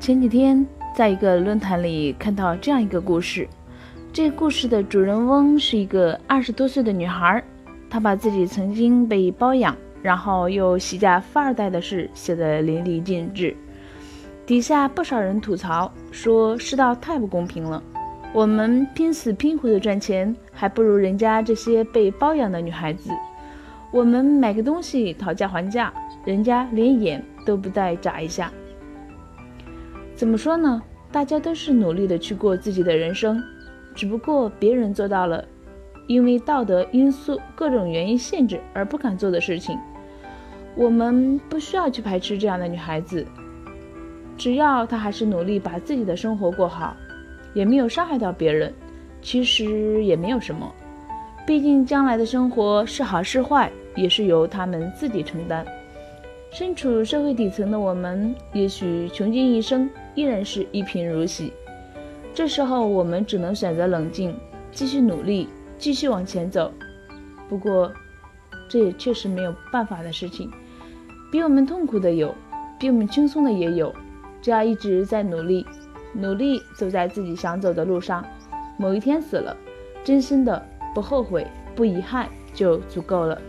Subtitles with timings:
[0.00, 3.46] 前几天在一个论坛里看到这样一个故事，
[4.10, 7.44] 这故事的主人翁是一个二十多岁的女孩，
[7.90, 13.54] 她把自己曾经被包养，然后又喜嫁富二代的事写得淋漓尽致。
[14.46, 17.82] 底下不少人吐槽说世道太不公平了，
[18.32, 23.10] 我们拼死拼活的赚钱，还不如人家这些被包养的女孩子。
[23.90, 25.92] 我们买个东西讨价还价，
[26.24, 28.50] 人家连眼都不带眨一下。
[30.20, 30.82] 怎么说呢？
[31.10, 33.42] 大家都是努力的去过自己的人生，
[33.94, 35.42] 只不过别人做到了，
[36.08, 39.78] 因为道德因素、各种原因限制而不敢做的事情。
[40.74, 43.24] 我们不需要去排斥这样的女孩子，
[44.36, 46.94] 只要她还是努力把自己的生活过好，
[47.54, 48.70] 也没有伤害到别人，
[49.22, 50.70] 其实也没有什么。
[51.46, 53.72] 毕竟将来的生活是好是坏。
[53.96, 55.66] 也是由他们自己承担。
[56.50, 61.52] 身处社会底层的我们，也许穷尽一生，依然是一贫如洗。
[62.34, 64.34] 这时候，我们只能选择冷静，
[64.72, 65.48] 继续努力，
[65.78, 66.72] 继续往前走。
[67.48, 67.92] 不过，
[68.68, 70.50] 这也确实没有办法的事情。
[71.30, 72.34] 比我们痛苦的有，
[72.80, 73.94] 比我们轻松的也有。
[74.42, 75.64] 只要一直在努力，
[76.12, 78.24] 努力走在自己想走的路上，
[78.76, 79.56] 某一天死了，
[80.02, 80.60] 真心的
[80.92, 83.40] 不后悔、不遗憾，就足够了。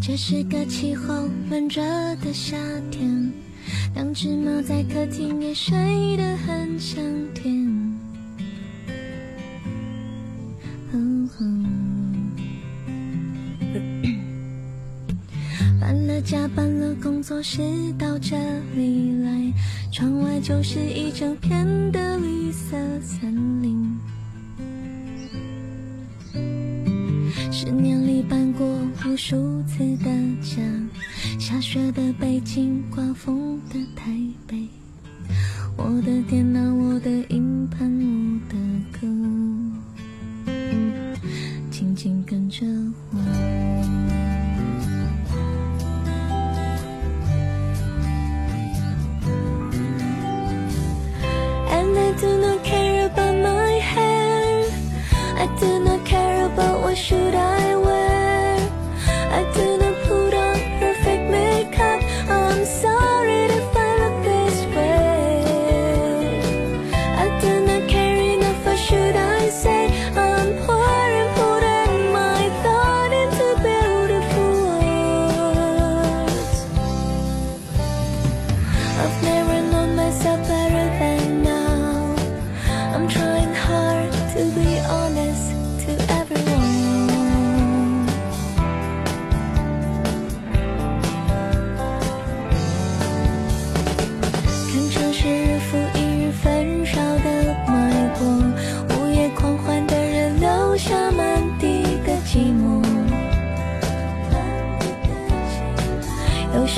[0.00, 1.82] 这是个气候闷热
[2.16, 2.56] 的夏
[2.90, 3.32] 天，
[3.94, 7.02] 两只猫在客厅也睡得很香
[7.34, 7.66] 甜。
[16.26, 17.62] 加班了工作室
[17.96, 18.36] 到这
[18.74, 19.52] 里来，
[19.92, 23.96] 窗外就是一整片的绿色森林。
[27.52, 28.66] 十年里搬过
[29.04, 30.10] 无数次的
[30.42, 30.60] 家，
[31.38, 34.10] 下雪的北京，刮风的台
[34.48, 34.66] 北，
[35.76, 38.35] 我的电脑，我的硬盘，我
[79.06, 80.65] I've never known myself better.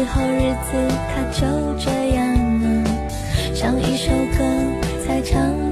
[0.00, 0.72] 时候日子
[1.12, 2.90] 它就这样呢，
[3.54, 4.42] 像一首歌，
[5.06, 5.69] 在唱。